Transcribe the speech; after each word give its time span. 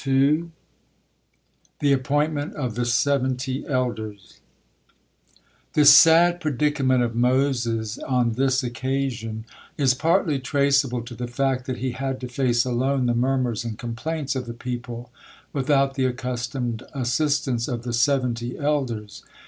THE 0.03 0.49
APPOINTMENT 1.93 2.55
OF 2.55 2.73
THE 2.73 2.87
SEVENTY 2.87 3.65
ELDERS 3.67 4.39
The 5.73 5.85
sad 5.85 6.41
predicament 6.41 7.03
of 7.03 7.13
Moses 7.15 7.99
on 7.99 8.31
this 8.31 8.63
occasion 8.63 9.45
is 9.77 9.93
partly 9.93 10.39
traceable 10.39 11.03
to 11.03 11.13
the 11.13 11.27
fact 11.27 11.65
that 11.67 11.77
he 11.77 11.91
had 11.91 12.19
to 12.21 12.27
face 12.27 12.65
alone 12.65 13.05
the 13.05 13.13
murmurs 13.13 13.63
and 13.63 13.77
complaints 13.77 14.35
of 14.35 14.47
the 14.47 14.55
people 14.55 15.11
without 15.53 15.93
the 15.93 16.05
accustomed 16.05 16.81
assistance 16.93 17.67
of 17.67 17.83
the 17.83 17.93
seventy 17.93 18.57
elders. 18.57 19.21